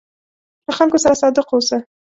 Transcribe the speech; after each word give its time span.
له 0.65 0.71
خلکو 0.77 0.97
سره 1.03 1.19
صادق 1.21 1.47
اوسه. 1.53 1.77